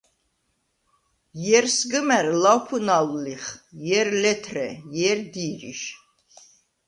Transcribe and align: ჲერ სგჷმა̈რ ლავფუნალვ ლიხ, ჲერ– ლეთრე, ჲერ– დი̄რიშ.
ჲერ 1.43 1.65
სგჷმა̈რ 1.75 2.27
ლავფუნალვ 2.43 3.11
ლიხ, 3.23 3.45
ჲერ– 3.85 4.07
ლეთრე, 4.21 4.67
ჲერ– 4.95 5.19
დი̄რიშ. 5.33 5.81